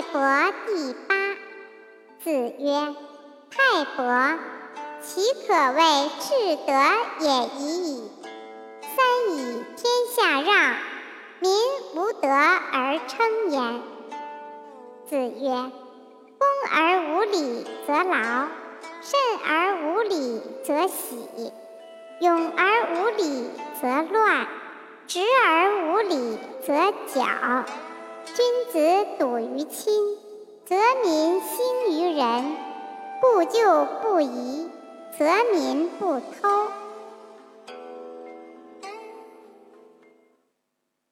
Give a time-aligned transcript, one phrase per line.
[0.00, 1.14] 伯第八。
[2.24, 2.94] 子曰
[3.50, 4.38] ：“泰伯，
[5.02, 6.72] 其可谓至德
[7.20, 8.10] 也已矣。
[8.80, 10.76] 三以天下让，
[11.40, 11.52] 民
[11.94, 13.82] 无德而称焉。”
[15.10, 15.50] 子曰
[16.38, 18.46] ：“恭而无礼则劳，
[19.02, 21.52] 慎而无礼则喜，
[22.20, 23.50] 勇而无礼
[23.80, 24.46] 则乱，
[25.08, 27.64] 直而无礼则绞。
[28.24, 30.16] 君子笃于亲，
[30.64, 32.56] 则民兴于仁；
[33.20, 34.68] 故旧不移，
[35.18, 36.68] 则民不偷。”